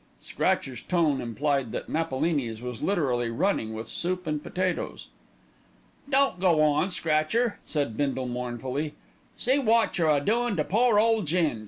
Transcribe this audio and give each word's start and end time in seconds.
Scratcher's 0.19 0.81
tone 0.81 1.21
implied 1.21 1.71
that 1.71 1.87
Napolini's 1.87 2.59
was 2.59 2.81
literally 2.81 3.29
running 3.29 3.75
with 3.75 3.87
soup 3.87 4.25
and 4.25 4.41
potatoes. 4.41 5.09
"Don't 6.09 6.39
go 6.39 6.59
on, 6.63 6.89
Scratcher," 6.89 7.59
said 7.67 7.95
Bindle 7.97 8.27
mournfully; 8.27 8.95
"see 9.37 9.59
wot 9.59 9.99
you're 9.99 10.09
a 10.09 10.19
doin' 10.19 10.55
to 10.55 10.63
pore 10.63 10.97
Ole 10.99 11.21
Ging." 11.21 11.59